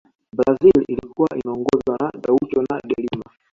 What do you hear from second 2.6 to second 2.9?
na